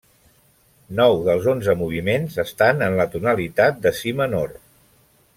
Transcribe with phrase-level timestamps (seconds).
[0.99, 4.57] Nou dels onze moviments estan en la tonalitat de si menor.